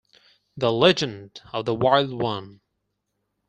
The 0.57 0.71
Legend 0.71 1.39
of 1.53 1.65
The 1.65 1.75
Wild 1.75 2.11
One. 2.19 2.61